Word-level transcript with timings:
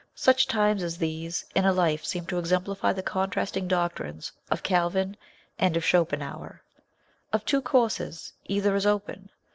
Such 0.15 0.47
times 0.47 0.81
as 0.81 0.97
these 0.97 1.45
in 1.53 1.63
a 1.63 1.71
life 1.71 2.03
seem 2.03 2.25
to 2.25 2.39
exemplify 2.39 2.91
the 2.91 3.03
contrasting 3.03 3.67
doctrines 3.67 4.31
of 4.49 4.63
Calvin 4.63 5.15
and 5.59 5.77
of 5.77 5.85
Schopenhauer; 5.85 6.63
of 7.31 7.45
two 7.45 7.61
courses, 7.61 8.33
either 8.49 8.75
is 8.75 8.87
open. 8.87 9.29